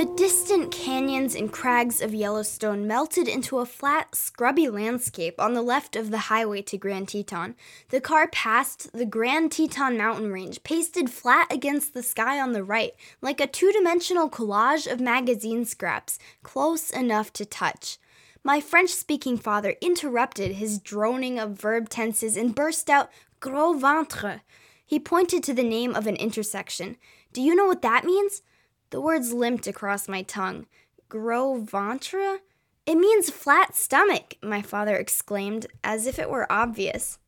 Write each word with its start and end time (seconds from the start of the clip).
The 0.00 0.06
distant 0.16 0.72
canyons 0.72 1.34
and 1.34 1.52
crags 1.52 2.00
of 2.00 2.14
Yellowstone 2.14 2.86
melted 2.86 3.28
into 3.28 3.58
a 3.58 3.66
flat, 3.66 4.14
scrubby 4.14 4.66
landscape 4.66 5.38
on 5.38 5.52
the 5.52 5.60
left 5.60 5.94
of 5.94 6.10
the 6.10 6.30
highway 6.32 6.62
to 6.62 6.78
Grand 6.78 7.08
Teton. 7.08 7.54
The 7.90 8.00
car 8.00 8.26
passed 8.26 8.94
the 8.94 9.04
Grand 9.04 9.52
Teton 9.52 9.98
mountain 9.98 10.32
range, 10.32 10.62
pasted 10.62 11.10
flat 11.10 11.52
against 11.52 11.92
the 11.92 12.02
sky 12.02 12.40
on 12.40 12.52
the 12.52 12.64
right, 12.64 12.92
like 13.20 13.42
a 13.42 13.46
two 13.46 13.72
dimensional 13.72 14.30
collage 14.30 14.90
of 14.90 15.00
magazine 15.00 15.66
scraps, 15.66 16.18
close 16.42 16.88
enough 16.88 17.30
to 17.34 17.44
touch. 17.44 17.98
My 18.42 18.58
French 18.58 18.88
speaking 18.88 19.36
father 19.36 19.74
interrupted 19.82 20.52
his 20.52 20.78
droning 20.78 21.38
of 21.38 21.60
verb 21.60 21.90
tenses 21.90 22.38
and 22.38 22.54
burst 22.54 22.88
out, 22.88 23.10
Gros 23.38 23.78
ventre. 23.78 24.40
He 24.86 24.98
pointed 24.98 25.42
to 25.44 25.52
the 25.52 25.62
name 25.62 25.94
of 25.94 26.06
an 26.06 26.16
intersection. 26.16 26.96
Do 27.34 27.42
you 27.42 27.54
know 27.54 27.66
what 27.66 27.82
that 27.82 28.06
means? 28.06 28.40
The 28.90 29.00
words 29.00 29.32
limped 29.32 29.68
across 29.68 30.08
my 30.08 30.22
tongue. 30.22 30.66
Gros 31.08 31.62
ventre? 31.70 32.40
It 32.86 32.96
means 32.96 33.30
flat 33.30 33.76
stomach, 33.76 34.34
my 34.42 34.62
father 34.62 34.96
exclaimed, 34.96 35.66
as 35.84 36.06
if 36.08 36.18
it 36.18 36.28
were 36.28 36.50
obvious. 36.50 37.19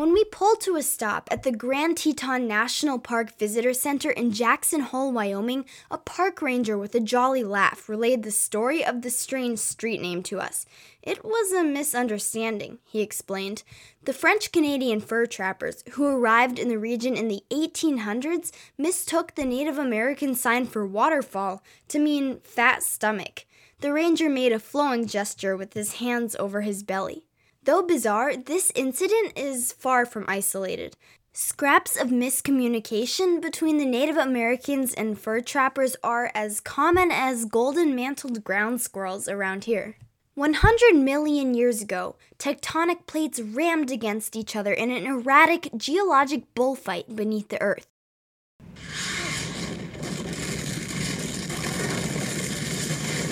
When 0.00 0.14
we 0.14 0.24
pulled 0.24 0.62
to 0.62 0.76
a 0.76 0.82
stop 0.82 1.28
at 1.30 1.42
the 1.42 1.52
Grand 1.52 1.98
Teton 1.98 2.48
National 2.48 2.98
Park 2.98 3.36
Visitor 3.36 3.74
Center 3.74 4.08
in 4.08 4.32
Jackson 4.32 4.80
Hole, 4.80 5.12
Wyoming, 5.12 5.66
a 5.90 5.98
park 5.98 6.40
ranger 6.40 6.78
with 6.78 6.94
a 6.94 7.00
jolly 7.00 7.44
laugh 7.44 7.86
relayed 7.86 8.22
the 8.22 8.30
story 8.30 8.82
of 8.82 9.02
the 9.02 9.10
strange 9.10 9.58
street 9.58 10.00
name 10.00 10.22
to 10.22 10.40
us. 10.40 10.64
It 11.02 11.22
was 11.22 11.52
a 11.52 11.62
misunderstanding, 11.62 12.78
he 12.82 13.02
explained. 13.02 13.62
The 14.02 14.14
French 14.14 14.52
Canadian 14.52 15.02
fur 15.02 15.26
trappers 15.26 15.84
who 15.90 16.06
arrived 16.06 16.58
in 16.58 16.68
the 16.70 16.78
region 16.78 17.14
in 17.14 17.28
the 17.28 17.44
1800s 17.50 18.52
mistook 18.78 19.34
the 19.34 19.44
Native 19.44 19.76
American 19.76 20.34
sign 20.34 20.64
for 20.64 20.86
waterfall 20.86 21.62
to 21.88 21.98
mean 21.98 22.40
fat 22.42 22.82
stomach. 22.82 23.44
The 23.80 23.92
ranger 23.92 24.30
made 24.30 24.52
a 24.52 24.60
flowing 24.60 25.06
gesture 25.06 25.58
with 25.58 25.74
his 25.74 25.96
hands 25.96 26.34
over 26.36 26.62
his 26.62 26.82
belly. 26.82 27.26
Though 27.62 27.82
bizarre, 27.82 28.36
this 28.36 28.72
incident 28.74 29.36
is 29.36 29.72
far 29.72 30.06
from 30.06 30.24
isolated. 30.26 30.96
Scraps 31.34 31.94
of 31.94 32.08
miscommunication 32.08 33.40
between 33.42 33.76
the 33.76 33.84
Native 33.84 34.16
Americans 34.16 34.94
and 34.94 35.20
fur 35.20 35.42
trappers 35.42 35.94
are 36.02 36.32
as 36.34 36.58
common 36.58 37.10
as 37.12 37.44
golden 37.44 37.94
mantled 37.94 38.42
ground 38.44 38.80
squirrels 38.80 39.28
around 39.28 39.64
here. 39.64 39.96
100 40.36 40.94
million 40.94 41.52
years 41.52 41.82
ago, 41.82 42.16
tectonic 42.38 43.06
plates 43.06 43.40
rammed 43.40 43.90
against 43.90 44.34
each 44.36 44.56
other 44.56 44.72
in 44.72 44.90
an 44.90 45.04
erratic 45.04 45.68
geologic 45.76 46.54
bullfight 46.54 47.14
beneath 47.14 47.48
the 47.50 47.60
Earth. 47.60 47.86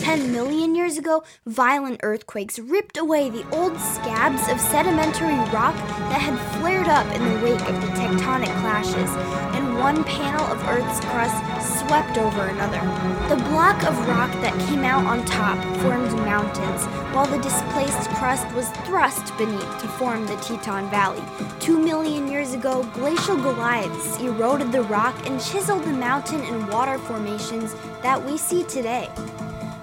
10 0.09 0.33
million 0.33 0.75
years 0.75 0.97
ago, 0.97 1.23
violent 1.45 2.01
earthquakes 2.03 2.59
ripped 2.59 2.97
away 2.97 3.29
the 3.29 3.47
old 3.51 3.79
scabs 3.79 4.49
of 4.49 4.59
sedimentary 4.59 5.37
rock 5.53 5.75
that 6.09 6.23
had 6.23 6.39
flared 6.59 6.89
up 6.89 7.05
in 7.15 7.23
the 7.23 7.45
wake 7.45 7.61
of 7.69 7.79
the 7.83 7.89
tectonic 7.89 8.49
clashes, 8.63 9.11
and 9.55 9.79
one 9.79 10.03
panel 10.05 10.47
of 10.47 10.67
Earth's 10.67 11.01
crust 11.05 11.37
swept 11.81 12.17
over 12.17 12.47
another. 12.47 12.81
The 13.29 13.43
block 13.51 13.85
of 13.85 14.09
rock 14.09 14.33
that 14.41 14.59
came 14.67 14.83
out 14.83 15.05
on 15.05 15.27
top 15.27 15.63
formed 15.83 16.15
mountains, 16.25 16.87
while 17.15 17.27
the 17.27 17.43
displaced 17.43 18.09
crust 18.13 18.51
was 18.55 18.71
thrust 18.87 19.37
beneath 19.37 19.79
to 19.83 19.89
form 19.89 20.27
the 20.27 20.37
Teton 20.37 20.89
Valley. 20.89 21.23
Two 21.61 21.79
million 21.79 22.29
years 22.29 22.55
ago, 22.55 22.83
glacial 22.95 23.37
Goliaths 23.37 24.19
eroded 24.23 24.73
the 24.73 24.85
rock 24.85 25.15
and 25.27 25.39
chiseled 25.39 25.85
the 25.85 25.93
mountain 25.93 26.41
and 26.41 26.67
water 26.71 26.97
formations 26.97 27.75
that 28.01 28.25
we 28.25 28.39
see 28.39 28.65
today. 28.65 29.11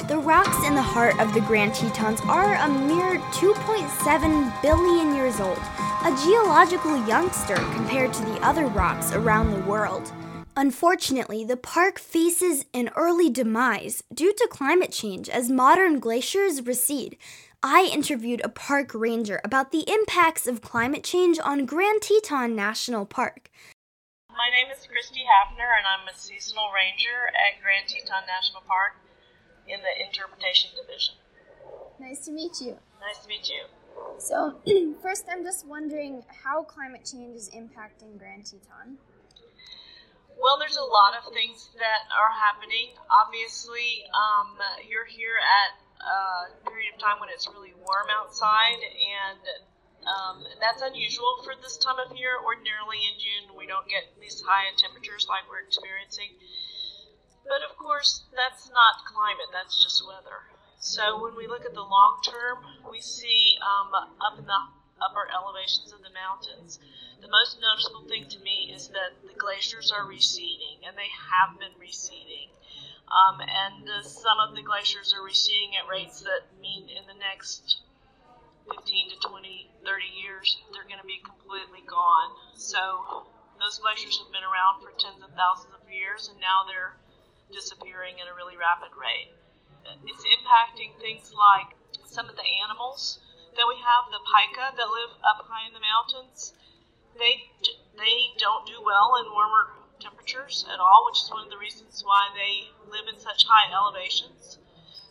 The 0.07 0.19
rocks 0.19 0.67
in 0.67 0.75
the 0.75 0.83
heart 0.83 1.19
of 1.19 1.33
the 1.33 1.41
Grand 1.41 1.73
Tetons 1.73 2.21
are 2.25 2.53
a 2.53 2.69
mere 2.69 3.17
2.7 3.31 4.61
billion 4.61 5.15
years 5.15 5.39
old, 5.39 5.57
a 5.57 6.15
geological 6.23 6.95
youngster 7.07 7.55
compared 7.55 8.13
to 8.13 8.21
the 8.21 8.39
other 8.45 8.67
rocks 8.67 9.13
around 9.13 9.49
the 9.49 9.61
world. 9.61 10.13
Unfortunately, 10.55 11.43
the 11.43 11.57
park 11.57 11.97
faces 11.97 12.65
an 12.71 12.91
early 12.95 13.31
demise 13.31 14.03
due 14.13 14.31
to 14.31 14.47
climate 14.47 14.91
change 14.91 15.27
as 15.27 15.49
modern 15.49 15.99
glaciers 15.99 16.63
recede. 16.63 17.17
I 17.63 17.89
interviewed 17.91 18.41
a 18.43 18.49
park 18.49 18.93
ranger 18.93 19.41
about 19.43 19.71
the 19.71 19.89
impacts 19.91 20.45
of 20.45 20.61
climate 20.61 21.03
change 21.03 21.39
on 21.43 21.65
Grand 21.65 22.03
Teton 22.03 22.55
National 22.55 23.07
Park. 23.07 23.49
My 24.29 24.51
name 24.53 24.67
is 24.71 24.85
Christy 24.85 25.21
Hafner, 25.21 25.65
and 25.75 25.87
I'm 25.87 26.07
a 26.07 26.15
seasonal 26.15 26.69
ranger 26.71 27.33
at 27.33 27.59
Grand 27.63 27.87
Teton 27.87 28.27
National 28.27 28.61
Park 28.67 28.97
in 29.67 29.79
the 29.81 29.93
interpretation 30.05 30.71
division. 30.75 31.15
Nice 31.99 32.25
to 32.25 32.31
meet 32.31 32.61
you. 32.61 32.77
Nice 33.01 33.23
to 33.23 33.27
meet 33.27 33.49
you. 33.49 33.63
So, 34.19 34.59
first, 35.01 35.25
I'm 35.31 35.43
just 35.43 35.65
wondering 35.67 36.23
how 36.43 36.63
climate 36.63 37.07
change 37.09 37.35
is 37.35 37.49
impacting 37.49 38.17
Grand 38.17 38.45
Teton. 38.45 38.97
Well, 40.35 40.59
there's 40.59 40.77
a 40.77 40.83
lot 40.83 41.15
of 41.15 41.31
things 41.33 41.71
that 41.79 42.01
are 42.11 42.31
happening. 42.31 42.91
Obviously, 43.07 44.03
um, 44.11 44.59
you're 44.83 45.07
here 45.07 45.39
at 45.39 45.71
a 46.03 46.69
period 46.69 46.93
of 46.93 46.99
time 46.99 47.23
when 47.23 47.31
it's 47.31 47.47
really 47.47 47.73
warm 47.79 48.11
outside, 48.11 48.77
and 48.83 49.41
um, 50.05 50.43
that's 50.59 50.83
unusual 50.83 51.41
for 51.43 51.55
this 51.63 51.77
time 51.79 51.97
of 52.03 52.13
year. 52.19 52.35
Ordinarily 52.43 52.99
in 52.99 53.15
June, 53.15 53.57
we 53.57 53.65
don't 53.65 53.87
get 53.87 54.11
these 54.19 54.43
high 54.43 54.69
temperatures 54.77 55.25
like 55.31 55.47
we're 55.49 55.63
experiencing. 55.63 56.35
But 57.47 57.61
of 57.61 57.77
course, 57.77 58.25
that's 58.33 58.69
not 58.69 59.05
climate, 59.05 59.53
that's 59.53 59.81
just 59.81 60.01
weather. 60.05 60.49
So 60.79 61.21
when 61.21 61.35
we 61.35 61.47
look 61.47 61.65
at 61.65 61.73
the 61.73 61.85
long 61.85 62.19
term, 62.25 62.59
we 62.89 63.01
see 63.01 63.57
um, 63.61 63.93
up 63.93 64.37
in 64.37 64.45
the 64.45 64.61
upper 65.01 65.27
elevations 65.29 65.91
of 65.91 66.01
the 66.01 66.13
mountains, 66.13 66.79
the 67.21 67.27
most 67.27 67.59
noticeable 67.61 68.07
thing 68.07 68.29
to 68.29 68.39
me 68.39 68.71
is 68.73 68.89
that 68.89 69.21
the 69.25 69.33
glaciers 69.33 69.91
are 69.91 70.05
receding, 70.05 70.85
and 70.85 70.97
they 70.97 71.09
have 71.09 71.59
been 71.59 71.73
receding. 71.79 72.49
Um, 73.05 73.41
and 73.41 73.89
uh, 73.89 74.01
some 74.01 74.39
of 74.39 74.55
the 74.55 74.63
glaciers 74.63 75.13
are 75.13 75.23
receding 75.23 75.77
at 75.77 75.87
rates 75.89 76.21
that 76.21 76.49
mean 76.59 76.89
in 76.89 77.05
the 77.05 77.17
next 77.17 77.81
15 78.65 79.09
to 79.09 79.17
20, 79.29 79.69
30 79.85 80.05
years, 80.17 80.57
they're 80.73 80.89
going 80.89 81.01
to 81.01 81.05
be 81.05 81.21
completely 81.21 81.85
gone. 81.85 82.33
So 82.57 83.29
those 83.61 83.77
glaciers 83.77 84.17
have 84.17 84.33
been 84.33 84.45
around 84.45 84.81
for 84.81 84.89
tens 84.97 85.21
of 85.21 85.29
thousands 85.37 85.77
of 85.77 85.85
years, 85.85 86.29
and 86.29 86.41
now 86.41 86.65
they're 86.65 86.97
disappearing 87.51 88.21
at 88.21 88.27
a 88.27 88.35
really 88.35 88.57
rapid 88.57 88.91
rate. 88.97 89.33
It's 90.05 90.25
impacting 90.25 90.97
things 90.99 91.33
like 91.33 91.77
some 92.05 92.29
of 92.29 92.35
the 92.35 92.47
animals 92.65 93.19
that 93.55 93.67
we 93.67 93.77
have, 93.77 94.09
the 94.09 94.21
pika 94.25 94.75
that 94.75 94.89
live 94.89 95.13
up 95.23 95.45
high 95.47 95.67
in 95.67 95.73
the 95.73 95.79
mountains. 95.79 96.53
They 97.17 97.49
they 97.95 98.33
don't 98.37 98.65
do 98.65 98.81
well 98.83 99.15
in 99.21 99.31
warmer 99.31 99.71
temperatures 99.99 100.65
at 100.71 100.79
all, 100.79 101.05
which 101.05 101.21
is 101.21 101.31
one 101.31 101.45
of 101.45 101.51
the 101.51 101.57
reasons 101.57 102.03
why 102.03 102.29
they 102.35 102.69
live 102.91 103.07
in 103.07 103.19
such 103.19 103.45
high 103.47 103.71
elevations. 103.71 104.59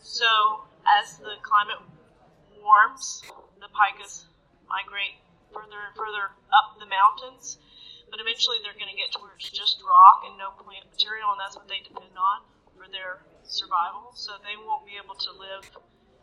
So 0.03 0.65
as 0.85 1.19
the 1.19 1.41
climate 1.43 1.81
warms, 2.61 3.23
the 3.61 3.69
pikas 3.73 4.27
migrate 4.69 5.23
further 5.53 5.81
and 5.87 5.97
further 5.97 6.35
up 6.53 6.79
the 6.79 6.87
mountains 6.87 7.59
but 8.11 8.21
eventually 8.21 8.59
they're 8.63 8.79
going 8.79 8.91
to 8.91 8.99
get 8.99 9.13
to 9.13 9.21
where 9.21 9.35
it's 9.37 9.51
just 9.51 9.83
rock 9.83 10.25
and 10.25 10.39
no 10.39 10.55
plant 10.57 10.87
material, 10.89 11.33
and 11.33 11.41
that's 11.41 11.57
what 11.57 11.69
they 11.69 11.83
depend 11.83 12.15
on 12.15 12.39
for 12.77 12.87
their 12.89 13.27
survival. 13.43 14.13
So 14.15 14.39
they 14.41 14.57
won't 14.57 14.87
be 14.87 14.97
able 14.97 15.19
to 15.19 15.31
live 15.35 15.65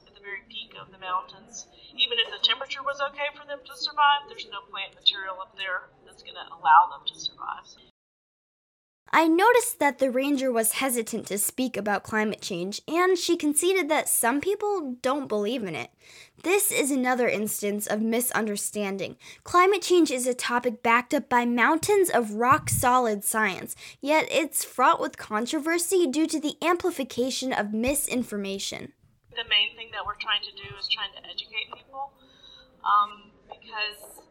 at 0.07 0.13
the 0.15 0.23
very 0.23 0.47
peak 0.47 0.73
of 0.79 0.89
the 0.89 1.01
mountains. 1.01 1.67
Even 1.95 2.17
if 2.23 2.31
the 2.31 2.41
temperature 2.41 2.83
was 2.83 3.03
okay 3.11 3.29
for 3.35 3.45
them 3.45 3.59
to 3.65 3.73
survive, 3.75 4.25
there's 4.31 4.47
no 4.49 4.63
plant 4.71 4.95
material 4.95 5.37
up 5.41 5.53
there 5.59 5.91
that's 6.07 6.23
going 6.23 6.37
to 6.37 6.47
allow 6.55 6.89
them 6.89 7.03
to 7.05 7.15
survive. 7.19 7.90
I 9.13 9.27
noticed 9.27 9.79
that 9.79 9.99
the 9.99 10.09
ranger 10.09 10.53
was 10.53 10.73
hesitant 10.73 11.27
to 11.27 11.37
speak 11.37 11.75
about 11.75 12.03
climate 12.03 12.41
change, 12.41 12.81
and 12.87 13.17
she 13.17 13.35
conceded 13.35 13.89
that 13.89 14.07
some 14.07 14.39
people 14.39 14.95
don't 15.01 15.27
believe 15.27 15.63
in 15.63 15.75
it. 15.75 15.89
This 16.43 16.71
is 16.71 16.91
another 16.91 17.27
instance 17.27 17.87
of 17.87 18.01
misunderstanding. 18.01 19.17
Climate 19.43 19.81
change 19.81 20.11
is 20.11 20.27
a 20.27 20.33
topic 20.33 20.81
backed 20.81 21.13
up 21.13 21.27
by 21.27 21.45
mountains 21.45 22.09
of 22.09 22.35
rock 22.35 22.69
solid 22.69 23.25
science, 23.25 23.75
yet 23.99 24.27
it's 24.31 24.63
fraught 24.63 25.01
with 25.01 25.17
controversy 25.17 26.07
due 26.07 26.27
to 26.27 26.39
the 26.39 26.55
amplification 26.61 27.51
of 27.51 27.73
misinformation. 27.73 28.93
The 29.31 29.43
main 29.49 29.75
thing 29.75 29.89
that 29.91 30.05
we're 30.05 30.15
trying 30.15 30.41
to 30.43 30.51
do 30.51 30.73
is 30.79 30.87
trying 30.87 31.11
to 31.21 31.29
educate 31.29 31.67
people 31.75 32.13
um, 32.85 33.31
because, 33.49 34.23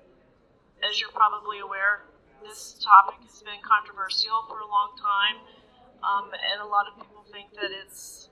as 0.82 0.98
you're 0.98 1.12
probably 1.12 1.58
aware, 1.58 2.06
this 2.42 2.76
topic 2.80 3.20
has 3.24 3.42
been 3.44 3.60
controversial 3.62 4.44
for 4.48 4.60
a 4.60 4.68
long 4.68 4.96
time, 4.96 5.36
um, 6.00 6.32
and 6.32 6.64
a 6.64 6.68
lot 6.68 6.88
of 6.88 6.96
people 6.96 7.24
think 7.28 7.52
that 7.56 7.70
it's 7.70 8.28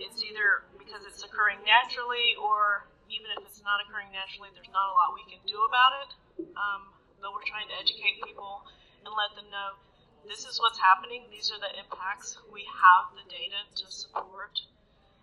it's 0.00 0.24
either 0.24 0.66
because 0.76 1.04
it's 1.04 1.22
occurring 1.22 1.60
naturally, 1.64 2.36
or 2.40 2.88
even 3.12 3.28
if 3.36 3.44
it's 3.44 3.60
not 3.62 3.78
occurring 3.84 4.08
naturally, 4.10 4.48
there's 4.56 4.72
not 4.72 4.88
a 4.88 4.94
lot 4.96 5.12
we 5.12 5.24
can 5.28 5.40
do 5.44 5.56
about 5.68 5.92
it. 6.04 6.10
Um, 6.56 6.92
but 7.22 7.30
we're 7.30 7.46
trying 7.46 7.70
to 7.70 7.76
educate 7.78 8.18
people 8.26 8.66
and 9.06 9.14
let 9.14 9.30
them 9.38 9.46
know 9.52 9.78
this 10.26 10.42
is 10.42 10.58
what's 10.58 10.78
happening. 10.78 11.22
These 11.30 11.54
are 11.54 11.60
the 11.62 11.70
impacts. 11.78 12.34
We 12.50 12.66
have 12.66 13.14
the 13.14 13.22
data 13.30 13.62
to 13.78 13.86
support 13.86 14.58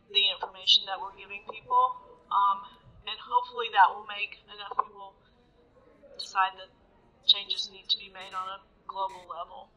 the 0.10 0.24
information 0.32 0.88
that 0.88 0.98
we're 0.98 1.14
giving 1.20 1.44
people, 1.52 2.00
um, 2.32 2.66
and 3.06 3.18
hopefully 3.20 3.68
that 3.76 3.92
will 3.94 4.08
make 4.08 4.42
enough 4.50 4.74
people 4.80 5.14
decide 6.18 6.56
that 6.58 6.72
changes 7.26 7.70
need 7.72 7.88
to 7.90 7.98
be 7.98 8.10
made 8.14 8.34
on 8.34 8.48
a 8.48 8.60
global 8.88 9.26
level. 9.30 9.70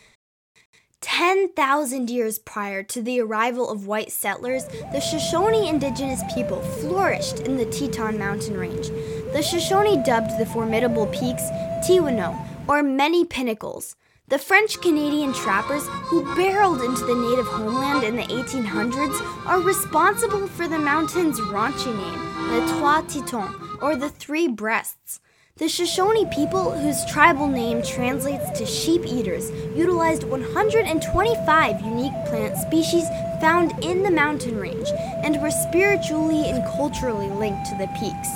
10,000 1.00 2.08
years 2.08 2.38
prior 2.38 2.82
to 2.84 3.02
the 3.02 3.20
arrival 3.20 3.68
of 3.68 3.86
white 3.86 4.12
settlers, 4.12 4.66
the 4.92 5.00
Shoshone 5.00 5.68
indigenous 5.68 6.22
people 6.34 6.62
flourished 6.62 7.40
in 7.40 7.56
the 7.56 7.66
Teton 7.66 8.18
mountain 8.18 8.56
range. 8.56 8.88
The 9.32 9.42
Shoshone 9.42 10.02
dubbed 10.04 10.38
the 10.38 10.46
formidable 10.46 11.06
peaks 11.08 11.42
Tiwano, 11.84 12.38
or 12.68 12.82
many 12.82 13.24
pinnacles. 13.24 13.96
The 14.28 14.38
French 14.38 14.80
Canadian 14.80 15.32
trappers 15.34 15.86
who 15.88 16.34
barreled 16.36 16.80
into 16.80 17.04
the 17.04 17.14
native 17.14 17.46
homeland 17.46 18.04
in 18.04 18.16
the 18.16 18.22
1800s 18.22 19.46
are 19.46 19.60
responsible 19.60 20.46
for 20.46 20.68
the 20.68 20.78
mountain's 20.78 21.40
raunchy 21.40 21.94
name, 21.94 22.50
the 22.50 22.72
Trois 22.72 23.02
Tetons, 23.02 23.54
or 23.82 23.96
the 23.96 24.08
Three 24.08 24.46
Breasts. 24.46 25.20
The 25.56 25.69
Shoshone 25.69 26.25
people, 26.31 26.70
whose 26.70 27.04
tribal 27.04 27.46
name 27.46 27.82
translates 27.82 28.58
to 28.58 28.64
sheep 28.64 29.04
eaters, 29.04 29.50
utilized 29.76 30.25
125 30.25 31.81
unique 31.82 32.14
plant 32.25 32.56
species 32.56 33.06
found 33.38 33.72
in 33.84 34.02
the 34.02 34.10
mountain 34.10 34.58
range 34.58 34.88
and 35.22 35.43
were 35.43 35.50
spiritually 35.50 36.49
and 36.49 36.64
culturally 36.64 37.28
linked 37.28 37.66
to 37.66 37.76
the 37.76 37.87
peaks. 37.88 38.31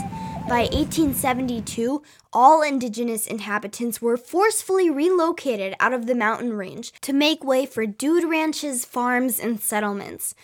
By 0.46 0.68
1872, 0.72 2.02
all 2.34 2.60
indigenous 2.60 3.26
inhabitants 3.26 4.02
were 4.02 4.18
forcefully 4.18 4.90
relocated 4.90 5.74
out 5.80 5.94
of 5.94 6.04
the 6.04 6.14
mountain 6.14 6.52
range 6.52 6.92
to 7.00 7.14
make 7.14 7.42
way 7.42 7.64
for 7.64 7.86
dude 7.86 8.24
ranches, 8.24 8.84
farms, 8.84 9.40
and 9.40 9.58
settlements. 9.58 10.34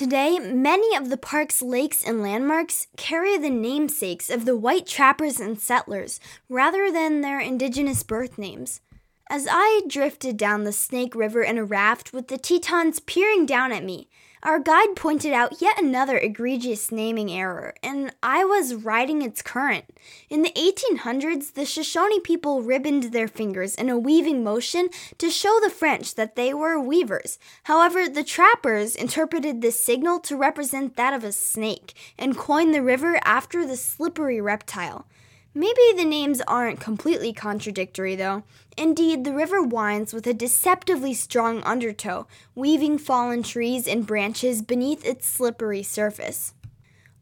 Today, 0.00 0.38
many 0.38 0.96
of 0.96 1.10
the 1.10 1.18
park's 1.18 1.60
lakes 1.60 2.02
and 2.02 2.22
landmarks 2.22 2.86
carry 2.96 3.36
the 3.36 3.50
namesakes 3.50 4.30
of 4.30 4.46
the 4.46 4.56
white 4.56 4.86
trappers 4.86 5.38
and 5.38 5.60
settlers 5.60 6.18
rather 6.48 6.90
than 6.90 7.20
their 7.20 7.38
indigenous 7.38 8.02
birth 8.02 8.38
names. 8.38 8.80
As 9.28 9.46
I 9.46 9.82
drifted 9.86 10.38
down 10.38 10.64
the 10.64 10.72
Snake 10.72 11.14
River 11.14 11.42
in 11.42 11.58
a 11.58 11.66
raft 11.66 12.14
with 12.14 12.28
the 12.28 12.38
Tetons 12.38 12.98
peering 13.00 13.44
down 13.44 13.72
at 13.72 13.84
me, 13.84 14.08
our 14.42 14.58
guide 14.58 14.96
pointed 14.96 15.32
out 15.32 15.60
yet 15.60 15.80
another 15.80 16.16
egregious 16.16 16.90
naming 16.90 17.30
error, 17.30 17.74
and 17.82 18.14
I 18.22 18.44
was 18.44 18.74
riding 18.74 19.20
its 19.20 19.42
current. 19.42 19.84
In 20.30 20.42
the 20.42 20.52
1800s, 20.52 21.52
the 21.52 21.66
Shoshone 21.66 22.20
people 22.20 22.62
ribboned 22.62 23.12
their 23.12 23.28
fingers 23.28 23.74
in 23.74 23.90
a 23.90 23.98
weaving 23.98 24.42
motion 24.42 24.88
to 25.18 25.30
show 25.30 25.58
the 25.62 25.70
French 25.70 26.14
that 26.14 26.36
they 26.36 26.54
were 26.54 26.80
weavers. 26.80 27.38
However, 27.64 28.08
the 28.08 28.24
trappers 28.24 28.96
interpreted 28.96 29.60
this 29.60 29.78
signal 29.78 30.20
to 30.20 30.36
represent 30.36 30.96
that 30.96 31.12
of 31.12 31.22
a 31.22 31.32
snake 31.32 31.94
and 32.18 32.36
coined 32.36 32.74
the 32.74 32.82
river 32.82 33.20
after 33.24 33.66
the 33.66 33.76
slippery 33.76 34.40
reptile. 34.40 35.06
Maybe 35.52 35.80
the 35.96 36.04
names 36.04 36.40
aren't 36.42 36.78
completely 36.78 37.32
contradictory, 37.32 38.14
though. 38.14 38.44
Indeed, 38.76 39.24
the 39.24 39.34
river 39.34 39.60
winds 39.60 40.14
with 40.14 40.26
a 40.28 40.34
deceptively 40.34 41.12
strong 41.12 41.60
undertow, 41.64 42.28
weaving 42.54 42.98
fallen 42.98 43.42
trees 43.42 43.88
and 43.88 44.06
branches 44.06 44.62
beneath 44.62 45.04
its 45.04 45.26
slippery 45.26 45.82
surface. 45.82 46.54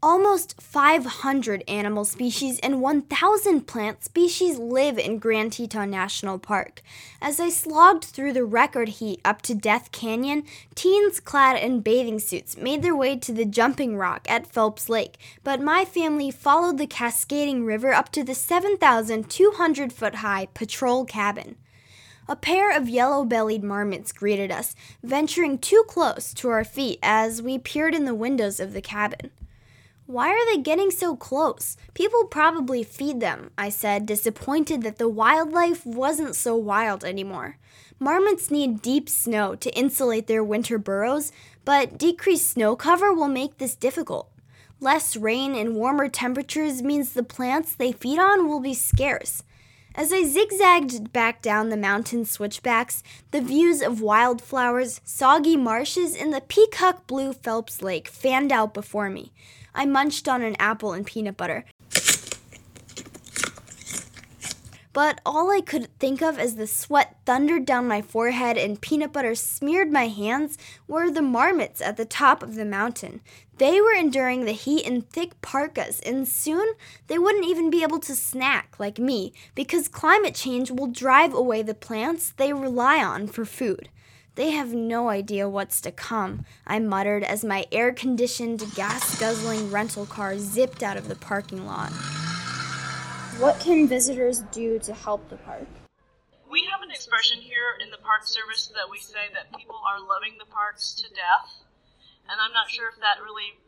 Almost 0.01 0.61
500 0.61 1.61
animal 1.67 2.05
species 2.05 2.57
and 2.59 2.81
1,000 2.81 3.67
plant 3.67 4.05
species 4.05 4.57
live 4.57 4.97
in 4.97 5.19
Grand 5.19 5.51
Teton 5.51 5.91
National 5.91 6.39
Park. 6.39 6.81
As 7.21 7.37
I 7.37 7.49
slogged 7.49 8.05
through 8.05 8.31
the 8.31 8.45
record 8.45 8.87
heat 8.87 9.19
up 9.25 9.41
to 9.41 9.53
Death 9.53 9.91
Canyon, 9.91 10.45
teens 10.73 11.19
clad 11.19 11.61
in 11.61 11.81
bathing 11.81 12.17
suits 12.19 12.55
made 12.55 12.81
their 12.81 12.95
way 12.95 13.17
to 13.17 13.33
the 13.33 13.43
jumping 13.43 13.97
rock 13.97 14.25
at 14.29 14.47
Phelps 14.47 14.87
Lake, 14.87 15.17
but 15.43 15.59
my 15.59 15.83
family 15.83 16.31
followed 16.31 16.77
the 16.77 16.87
cascading 16.87 17.65
river 17.65 17.93
up 17.93 18.09
to 18.13 18.23
the 18.23 18.35
7,200 18.35 19.91
foot 19.91 20.15
high 20.15 20.47
patrol 20.53 21.03
cabin. 21.03 21.57
A 22.29 22.37
pair 22.37 22.71
of 22.71 22.87
yellow 22.87 23.25
bellied 23.25 23.65
marmots 23.65 24.13
greeted 24.13 24.49
us, 24.49 24.77
venturing 25.03 25.57
too 25.57 25.83
close 25.89 26.33
to 26.35 26.47
our 26.47 26.63
feet 26.63 26.99
as 27.03 27.41
we 27.41 27.57
peered 27.57 27.93
in 27.93 28.05
the 28.05 28.15
windows 28.15 28.61
of 28.61 28.71
the 28.71 28.81
cabin. 28.81 29.31
Why 30.09 30.29
are 30.29 30.45
they 30.47 30.59
getting 30.59 30.89
so 30.89 31.15
close? 31.15 31.77
People 31.93 32.23
probably 32.23 32.81
feed 32.81 33.19
them, 33.19 33.51
I 33.59 33.69
said, 33.69 34.07
disappointed 34.07 34.81
that 34.81 34.97
the 34.97 35.07
wildlife 35.07 35.85
wasn't 35.85 36.35
so 36.35 36.55
wild 36.55 37.05
anymore. 37.05 37.57
Marmots 37.99 38.49
need 38.49 38.81
deep 38.81 39.07
snow 39.07 39.53
to 39.53 39.77
insulate 39.77 40.25
their 40.25 40.43
winter 40.43 40.79
burrows, 40.79 41.31
but 41.63 41.99
decreased 41.99 42.49
snow 42.49 42.75
cover 42.75 43.13
will 43.13 43.27
make 43.27 43.59
this 43.59 43.75
difficult. 43.75 44.31
Less 44.79 45.15
rain 45.15 45.53
and 45.53 45.75
warmer 45.75 46.09
temperatures 46.09 46.81
means 46.81 47.13
the 47.13 47.21
plants 47.21 47.75
they 47.75 47.91
feed 47.91 48.17
on 48.17 48.47
will 48.47 48.61
be 48.61 48.73
scarce. 48.73 49.43
As 49.93 50.11
I 50.11 50.23
zigzagged 50.23 51.13
back 51.13 51.39
down 51.43 51.69
the 51.69 51.77
mountain 51.77 52.25
switchbacks, 52.25 53.03
the 53.29 53.41
views 53.41 53.83
of 53.83 54.01
wildflowers, 54.01 55.01
soggy 55.03 55.55
marshes, 55.55 56.15
and 56.15 56.33
the 56.33 56.41
peacock 56.41 57.05
blue 57.05 57.31
Phelps 57.31 57.83
Lake 57.83 58.07
fanned 58.07 58.51
out 58.51 58.73
before 58.73 59.11
me. 59.11 59.31
I 59.73 59.85
munched 59.85 60.27
on 60.27 60.41
an 60.41 60.55
apple 60.59 60.93
and 60.93 61.05
peanut 61.05 61.37
butter. 61.37 61.65
But 64.91 65.21
all 65.25 65.51
I 65.51 65.61
could 65.61 65.87
think 65.99 66.21
of 66.21 66.39
as 66.39 66.55
the 66.55 66.67
sweat 66.67 67.15
thundered 67.25 67.65
down 67.65 67.87
my 67.87 68.01
forehead 68.01 68.57
and 68.57 68.81
peanut 68.81 69.13
butter 69.13 69.35
smeared 69.35 69.91
my 69.91 70.07
hands 70.07 70.57
were 70.87 71.11
the 71.11 71.21
marmots 71.21 71.79
at 71.79 71.95
the 71.95 72.05
top 72.05 72.41
of 72.41 72.55
the 72.55 72.65
mountain. 72.65 73.21
They 73.59 73.79
were 73.79 73.93
enduring 73.93 74.45
the 74.45 74.51
heat 74.51 74.85
in 74.85 75.03
thick 75.03 75.39
parkas, 75.41 75.99
and 76.01 76.27
soon 76.27 76.73
they 77.07 77.19
wouldn't 77.19 77.45
even 77.45 77.69
be 77.69 77.83
able 77.83 77.99
to 77.99 78.15
snack 78.15 78.75
like 78.79 78.97
me 78.97 79.31
because 79.53 79.87
climate 79.87 80.33
change 80.33 80.71
will 80.71 80.87
drive 80.87 81.33
away 81.33 81.61
the 81.61 81.73
plants 81.73 82.33
they 82.35 82.51
rely 82.51 83.03
on 83.03 83.27
for 83.27 83.45
food. 83.45 83.89
They 84.39 84.55
have 84.55 84.71
no 84.71 85.11
idea 85.11 85.51
what's 85.51 85.83
to 85.83 85.91
come, 85.91 86.47
I 86.63 86.79
muttered 86.79 87.27
as 87.27 87.43
my 87.43 87.67
air 87.75 87.91
conditioned, 87.91 88.63
gas 88.71 89.19
guzzling 89.19 89.67
rental 89.67 90.07
car 90.07 90.39
zipped 90.39 90.79
out 90.79 90.95
of 90.95 91.11
the 91.11 91.19
parking 91.19 91.67
lot. 91.67 91.91
What 93.43 93.59
can 93.59 93.83
visitors 93.83 94.47
do 94.55 94.79
to 94.79 94.95
help 94.95 95.27
the 95.27 95.35
park? 95.43 95.67
We 96.47 96.63
have 96.71 96.79
an 96.79 96.87
expression 96.87 97.43
here 97.43 97.83
in 97.83 97.91
the 97.91 97.99
Park 97.99 98.23
Service 98.23 98.71
that 98.79 98.87
we 98.87 98.95
say 99.03 99.27
that 99.35 99.51
people 99.59 99.75
are 99.75 99.99
loving 99.99 100.39
the 100.39 100.47
parks 100.47 100.95
to 101.03 101.11
death. 101.11 101.67
And 102.31 102.39
I'm 102.39 102.55
not 102.55 102.71
sure 102.71 102.87
if 102.87 102.95
that 103.03 103.19
really 103.19 103.59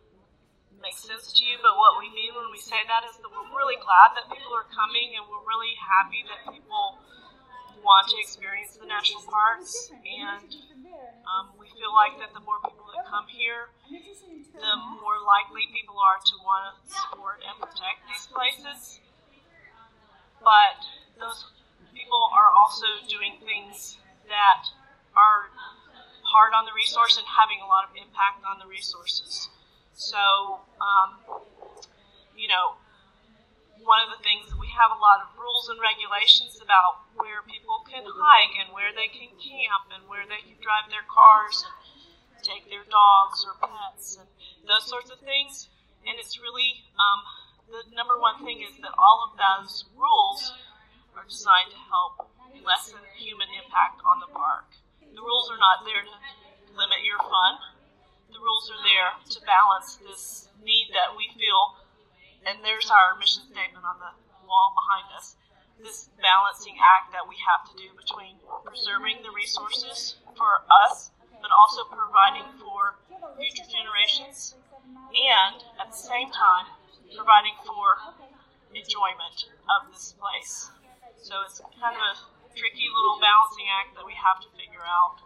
makes 0.79 1.03
sense 1.03 1.35
to 1.35 1.43
you, 1.43 1.59
but 1.59 1.75
what 1.75 1.99
we 1.99 2.07
mean 2.15 2.31
when 2.31 2.47
we 2.47 2.63
say 2.63 2.79
that 2.87 3.03
is 3.11 3.19
that 3.19 3.27
we're 3.27 3.51
really 3.59 3.75
glad 3.83 4.15
that 4.15 4.31
people 4.31 4.55
are 4.55 4.71
coming 4.71 5.19
and 5.19 5.27
we're 5.27 5.43
really 5.43 5.75
happy 5.75 6.23
that 6.31 6.47
people 6.47 7.03
want 7.83 8.09
to 8.09 8.17
experience 8.21 8.77
the 8.77 8.85
national 8.85 9.21
parks, 9.25 9.91
and 10.05 10.50
um, 11.25 11.53
we 11.59 11.67
feel 11.73 11.93
like 11.93 12.17
that 12.21 12.33
the 12.33 12.43
more 12.45 12.61
people 12.63 12.85
that 12.93 13.05
come 13.09 13.25
here, 13.27 13.69
the 13.89 14.75
more 15.01 15.17
likely 15.25 15.65
people 15.73 15.97
are 15.97 16.21
to 16.21 16.35
want 16.45 16.69
to 16.69 16.93
support 16.93 17.41
and 17.45 17.55
protect 17.57 18.05
these 18.09 18.25
places. 18.29 19.01
But 20.41 20.81
those 21.19 21.45
people 21.93 22.29
are 22.33 22.50
also 22.53 22.85
doing 23.09 23.38
things 23.45 23.97
that 24.29 24.65
are 25.13 25.53
hard 26.23 26.53
on 26.55 26.65
the 26.65 26.73
resource 26.73 27.17
and 27.17 27.27
having 27.27 27.59
a 27.61 27.67
lot 27.67 27.83
of 27.83 27.91
impact 27.93 28.41
on 28.47 28.57
the 28.57 28.65
resources. 28.65 29.50
So, 29.93 30.63
um, 30.79 31.19
you 32.35 32.47
know, 32.47 32.79
one 33.81 34.01
of 34.05 34.13
the 34.13 34.21
things 34.21 34.50
that 34.50 34.59
we 34.61 34.69
have 34.69 34.93
a 34.93 35.00
lot 35.01 35.25
of 35.25 35.33
rules 35.38 35.69
and 35.69 35.81
regulations 35.81 36.61
about 36.61 37.09
where 37.17 37.41
people 37.50 37.81
can 37.89 38.05
hike 38.05 38.53
and 38.57 38.69
where 38.73 38.93
they 38.93 39.09
can 39.09 39.33
camp 39.41 39.89
and 39.89 40.05
where 40.05 40.25
they 40.25 40.41
can 40.45 40.57
drive 40.61 40.89
their 40.93 41.05
cars 41.09 41.65
and 41.65 42.41
take 42.45 42.69
their 42.69 42.85
dogs 42.85 43.41
or 43.45 43.57
pets 43.57 44.21
and 44.21 44.29
those 44.69 44.85
sorts 44.85 45.09
of 45.09 45.17
things. 45.25 45.69
And 46.05 46.17
it's 46.17 46.38
really 46.38 46.85
um, 46.97 47.21
the 47.69 47.81
number 47.93 48.17
one 48.17 48.41
thing 48.45 48.61
is 48.61 48.73
that 48.81 48.93
all 48.97 49.25
of 49.25 49.38
those 49.38 49.85
rules 49.97 50.53
are 51.17 51.25
designed 51.25 51.73
to 51.73 51.81
help 51.89 52.29
lessen 52.61 53.01
human 53.17 53.50
impact 53.57 54.01
on 54.05 54.21
the 54.21 54.29
park. 54.29 54.69
The 55.01 55.21
rules 55.21 55.50
are 55.50 55.61
not 55.61 55.83
there 55.85 56.05
to 56.05 56.15
limit 56.77 57.01
your 57.03 57.19
fun. 57.19 57.57
The 58.29 58.39
rules 58.39 58.69
are 58.71 58.81
there 58.85 59.09
to 59.17 59.38
balance 59.43 59.97
this 60.00 60.47
need 60.63 60.93
that 60.93 61.17
we 61.17 61.27
feel 61.35 61.80
and 62.45 62.60
there's 62.63 62.89
our 62.89 63.17
mission 63.19 63.43
statement 63.50 63.86
on 63.86 63.98
the 64.01 64.12
wall 64.48 64.74
behind 64.74 65.07
us. 65.17 65.36
This 65.81 66.10
balancing 66.21 66.77
act 66.77 67.10
that 67.13 67.25
we 67.25 67.38
have 67.41 67.65
to 67.69 67.74
do 67.74 67.89
between 67.98 68.38
preserving 68.65 69.25
the 69.25 69.33
resources 69.33 70.21
for 70.38 70.62
us, 70.86 71.10
but 71.41 71.50
also 71.50 71.89
providing 71.89 72.45
for 72.62 73.01
future 73.38 73.65
generations, 73.65 74.53
and 75.10 75.57
at 75.81 75.89
the 75.89 75.98
same 75.98 76.29
time, 76.29 76.69
providing 77.17 77.57
for 77.65 77.98
enjoyment 78.69 79.50
of 79.74 79.89
this 79.89 80.13
place. 80.15 80.69
So 81.17 81.41
it's 81.45 81.62
kind 81.81 81.98
of 81.98 82.01
a 82.01 82.13
tricky 82.53 82.88
little 82.93 83.17
balancing 83.17 83.65
act 83.69 83.98
that 83.98 84.05
we 84.05 84.13
have 84.13 84.38
to 84.45 84.50
figure 84.53 84.86
out. 84.86 85.17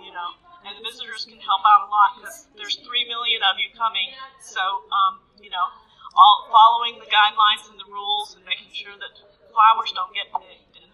You 0.00 0.12
know, 0.16 0.30
and 0.64 0.72
the 0.80 0.84
visitors 0.84 1.28
can 1.28 1.38
help 1.44 1.60
out 1.68 1.86
a 1.86 1.88
lot 1.92 2.16
because 2.16 2.48
there's 2.56 2.80
three 2.88 3.04
million 3.04 3.44
of 3.44 3.60
you 3.60 3.68
coming. 3.76 4.16
So, 4.40 4.60
um, 4.88 5.20
you 5.36 5.52
know, 5.52 5.66
all 6.14 6.48
following 6.50 6.98
the 7.02 7.10
guidelines 7.10 7.66
and 7.70 7.78
the 7.78 7.88
rules 7.90 8.34
and 8.38 8.42
making 8.46 8.70
sure 8.72 8.94
that 8.94 9.14
flowers 9.50 9.90
don't 9.94 10.14
get 10.14 10.30
picked 10.30 10.78
and 10.78 10.90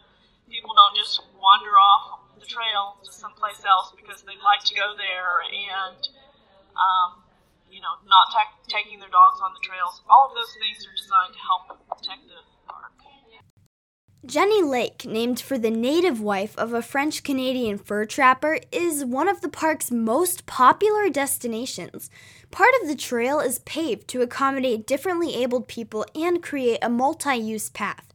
people 0.49 0.73
don't 0.75 0.97
just 0.97 1.21
wander 1.37 1.77
off 1.77 2.25
the 2.41 2.49
trail 2.49 2.97
to 3.05 3.13
someplace 3.13 3.61
else 3.69 3.93
because 3.97 4.25
they'd 4.25 4.43
like 4.43 4.65
to 4.65 4.75
go 4.75 4.97
there 4.97 5.45
and. 5.45 6.01
Um, 6.75 7.21
you 7.71 7.79
know, 7.79 7.95
not 8.11 8.27
taking 8.67 8.99
their 8.99 9.09
dogs 9.15 9.39
on 9.39 9.55
the 9.55 9.63
trails. 9.63 10.03
All 10.11 10.27
of 10.27 10.35
those 10.35 10.51
things 10.59 10.83
are 10.83 10.95
designed 10.99 11.35
to 11.39 11.43
help 11.43 11.63
protect 11.87 12.27
the. 12.27 12.43
Jenny 14.27 14.63
Lake, 14.63 15.07
named 15.07 15.41
for 15.41 15.57
the 15.57 15.71
native 15.71 16.21
wife 16.21 16.55
of 16.59 16.75
a 16.75 16.83
French 16.83 17.23
Canadian 17.23 17.79
fur 17.79 18.05
trapper, 18.05 18.59
is 18.71 19.03
one 19.03 19.29
of 19.29 19.41
the 19.41 19.49
park's 19.49 19.91
most 19.91 20.45
popular 20.45 21.09
destinations. 21.09 22.11
Part 22.51 22.75
of 22.83 22.89
the 22.89 22.97
trail 22.97 23.41
is 23.41 23.61
paved 23.61 24.09
to 24.09 24.21
accommodate 24.21 24.87
differently 24.87 25.35
abled 25.37 25.69
people 25.69 26.05
and 26.15 26.43
create 26.43 26.81
a 26.83 26.91
multi 26.91 27.35
use 27.35 27.71
path. 27.71 28.10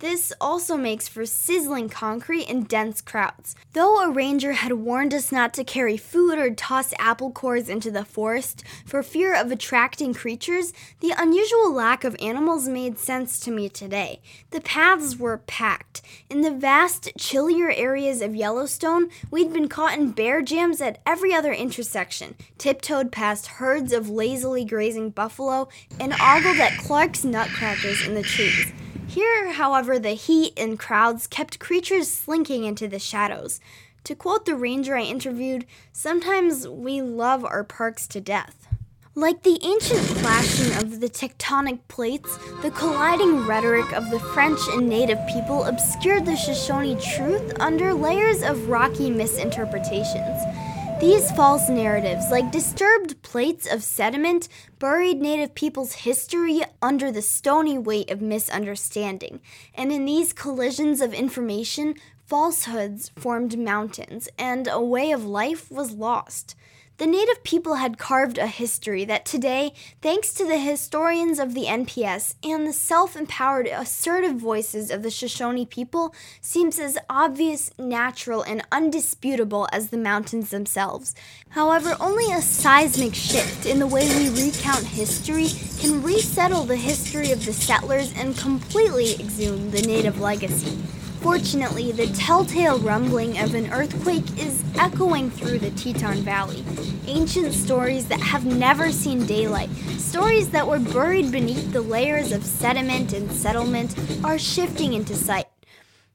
This 0.00 0.32
also 0.40 0.76
makes 0.76 1.08
for 1.08 1.26
sizzling 1.26 1.88
concrete 1.88 2.48
and 2.48 2.68
dense 2.68 3.00
crowds. 3.00 3.56
Though 3.72 4.00
a 4.00 4.10
ranger 4.10 4.52
had 4.52 4.72
warned 4.74 5.12
us 5.12 5.32
not 5.32 5.52
to 5.54 5.64
carry 5.64 5.96
food 5.96 6.38
or 6.38 6.54
toss 6.54 6.94
apple 7.00 7.32
cores 7.32 7.68
into 7.68 7.90
the 7.90 8.04
forest 8.04 8.62
for 8.86 9.02
fear 9.02 9.34
of 9.34 9.50
attracting 9.50 10.14
creatures, 10.14 10.72
the 11.00 11.14
unusual 11.18 11.72
lack 11.72 12.04
of 12.04 12.14
animals 12.20 12.68
made 12.68 13.00
sense 13.00 13.40
to 13.40 13.50
me 13.50 13.68
today. 13.68 14.20
The 14.52 14.60
paths 14.60 15.16
were 15.16 15.38
packed. 15.38 16.00
In 16.30 16.42
the 16.42 16.52
vast, 16.52 17.10
chillier 17.18 17.70
areas 17.70 18.22
of 18.22 18.36
Yellowstone, 18.36 19.08
we'd 19.32 19.52
been 19.52 19.68
caught 19.68 19.98
in 19.98 20.12
bear 20.12 20.42
jams 20.42 20.80
at 20.80 21.00
every 21.04 21.34
other 21.34 21.52
intersection, 21.52 22.36
tiptoed 22.56 23.10
past 23.10 23.46
herds 23.46 23.92
of 23.92 24.08
lazily 24.08 24.64
grazing 24.64 25.10
buffalo, 25.10 25.68
and 25.98 26.14
ogled 26.22 26.58
at 26.58 26.78
Clark's 26.78 27.24
nutcrackers 27.24 28.06
in 28.06 28.14
the 28.14 28.22
trees. 28.22 28.72
Here, 29.18 29.50
however, 29.50 29.98
the 29.98 30.12
heat 30.12 30.52
and 30.56 30.78
crowds 30.78 31.26
kept 31.26 31.58
creatures 31.58 32.08
slinking 32.08 32.62
into 32.62 32.86
the 32.86 33.00
shadows. 33.00 33.58
To 34.04 34.14
quote 34.14 34.46
the 34.46 34.54
ranger 34.54 34.96
I 34.96 35.02
interviewed, 35.02 35.66
sometimes 35.92 36.68
we 36.68 37.02
love 37.02 37.44
our 37.44 37.64
parks 37.64 38.06
to 38.06 38.20
death. 38.20 38.68
Like 39.16 39.42
the 39.42 39.58
ancient 39.64 40.06
clashing 40.18 40.72
of 40.76 41.00
the 41.00 41.08
tectonic 41.08 41.80
plates, 41.88 42.38
the 42.62 42.70
colliding 42.70 43.44
rhetoric 43.44 43.92
of 43.92 44.08
the 44.10 44.20
French 44.20 44.60
and 44.68 44.88
native 44.88 45.18
people 45.26 45.64
obscured 45.64 46.24
the 46.24 46.36
Shoshone 46.36 46.94
truth 47.00 47.58
under 47.58 47.92
layers 47.92 48.44
of 48.44 48.68
rocky 48.68 49.10
misinterpretations. 49.10 50.67
These 51.00 51.30
false 51.30 51.68
narratives, 51.68 52.28
like 52.28 52.50
disturbed 52.50 53.22
plates 53.22 53.72
of 53.72 53.84
sediment, 53.84 54.48
buried 54.80 55.20
Native 55.20 55.54
people's 55.54 55.92
history 55.92 56.62
under 56.82 57.12
the 57.12 57.22
stony 57.22 57.78
weight 57.78 58.10
of 58.10 58.20
misunderstanding. 58.20 59.40
And 59.76 59.92
in 59.92 60.06
these 60.06 60.32
collisions 60.32 61.00
of 61.00 61.14
information, 61.14 61.94
falsehoods 62.26 63.10
formed 63.10 63.56
mountains, 63.56 64.28
and 64.36 64.66
a 64.66 64.80
way 64.82 65.12
of 65.12 65.24
life 65.24 65.70
was 65.70 65.92
lost. 65.92 66.56
The 66.98 67.06
native 67.06 67.44
people 67.44 67.76
had 67.76 67.96
carved 67.96 68.38
a 68.38 68.48
history 68.48 69.04
that 69.04 69.24
today, 69.24 69.72
thanks 70.02 70.34
to 70.34 70.44
the 70.44 70.58
historians 70.58 71.38
of 71.38 71.54
the 71.54 71.66
NPS 71.66 72.34
and 72.42 72.66
the 72.66 72.72
self 72.72 73.14
empowered, 73.14 73.68
assertive 73.68 74.34
voices 74.34 74.90
of 74.90 75.04
the 75.04 75.10
Shoshone 75.10 75.64
people, 75.64 76.12
seems 76.40 76.80
as 76.80 76.98
obvious, 77.08 77.70
natural, 77.78 78.42
and 78.42 78.66
undisputable 78.72 79.68
as 79.70 79.90
the 79.90 79.96
mountains 79.96 80.50
themselves. 80.50 81.14
However, 81.50 81.96
only 82.00 82.32
a 82.32 82.42
seismic 82.42 83.14
shift 83.14 83.64
in 83.64 83.78
the 83.78 83.86
way 83.86 84.08
we 84.08 84.46
recount 84.46 84.84
history 84.84 85.50
can 85.78 86.02
resettle 86.02 86.64
the 86.64 86.74
history 86.74 87.30
of 87.30 87.46
the 87.46 87.52
settlers 87.52 88.12
and 88.16 88.36
completely 88.36 89.14
exhume 89.14 89.70
the 89.70 89.82
native 89.82 90.18
legacy. 90.18 90.76
Fortunately, 91.20 91.90
the 91.90 92.06
telltale 92.08 92.78
rumbling 92.78 93.38
of 93.38 93.54
an 93.54 93.72
earthquake 93.72 94.24
is 94.38 94.62
echoing 94.78 95.30
through 95.30 95.58
the 95.58 95.70
Teton 95.72 96.18
Valley. 96.18 96.64
Ancient 97.06 97.52
stories 97.52 98.06
that 98.06 98.20
have 98.20 98.44
never 98.46 98.92
seen 98.92 99.26
daylight, 99.26 99.70
stories 99.98 100.50
that 100.50 100.66
were 100.66 100.78
buried 100.78 101.32
beneath 101.32 101.72
the 101.72 101.80
layers 101.80 102.30
of 102.30 102.44
sediment 102.44 103.12
and 103.12 103.30
settlement, 103.32 103.96
are 104.24 104.38
shifting 104.38 104.94
into 104.94 105.14
sight. 105.14 105.46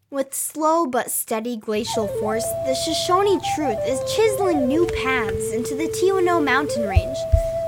With 0.10 0.34
slow 0.34 0.86
but 0.86 1.12
steady 1.12 1.58
glacial 1.58 2.08
force, 2.08 2.46
the 2.66 2.76
Shoshone 2.76 3.42
Truth 3.56 3.80
is 3.86 4.16
chiseling 4.16 4.68
new 4.68 4.86
paths 5.04 5.52
into 5.52 5.76
the 5.76 5.88
Teewano 5.88 6.44
mountain 6.44 6.88
range. 6.88 7.18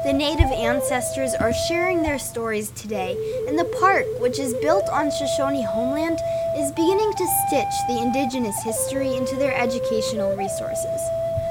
The 0.05 0.13
native 0.13 0.51
ancestors 0.51 1.33
are 1.33 1.51
sharing 1.51 2.03
their 2.03 2.19
stories 2.19 2.69
today, 2.69 3.17
and 3.47 3.57
the 3.57 3.65
park, 3.81 4.05
which 4.19 4.37
is 4.37 4.53
built 4.53 4.87
on 4.89 5.09
Shoshone 5.09 5.63
homeland, 5.63 6.19
is 6.55 6.71
beginning 6.73 7.11
to 7.11 7.27
stitch 7.47 7.73
the 7.87 8.03
indigenous 8.03 8.55
history 8.61 9.15
into 9.15 9.35
their 9.35 9.57
educational 9.57 10.37
resources. 10.37 11.01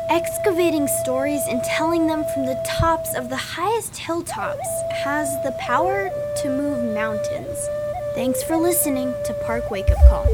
Excavating 0.08 0.86
stories 1.02 1.42
and 1.48 1.64
telling 1.64 2.06
them 2.06 2.24
from 2.32 2.46
the 2.46 2.62
tops 2.64 3.12
of 3.16 3.28
the 3.28 3.36
highest 3.36 3.96
hilltops 3.96 4.68
has 5.02 5.28
the 5.42 5.50
power 5.58 6.08
to 6.36 6.48
move 6.48 6.94
mountains. 6.94 7.58
Thanks 8.14 8.40
for 8.44 8.56
listening 8.56 9.12
to 9.24 9.34
Park 9.44 9.68
Wake 9.72 9.90
Up 9.90 9.98
Call. 10.08 10.26